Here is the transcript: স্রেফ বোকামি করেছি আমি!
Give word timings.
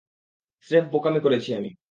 স্রেফ 0.67 0.85
বোকামি 0.91 1.19
করেছি 1.19 1.49
আমি! 1.53 1.71